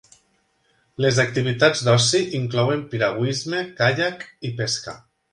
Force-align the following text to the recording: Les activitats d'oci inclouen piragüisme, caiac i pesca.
Les 1.05 1.17
activitats 1.23 1.83
d'oci 1.89 2.21
inclouen 2.39 2.81
piragüisme, 2.93 3.59
caiac 3.83 4.25
i 4.49 4.51
pesca. 4.63 4.95